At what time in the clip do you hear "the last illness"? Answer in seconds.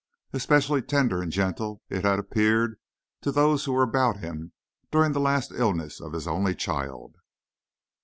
5.11-6.01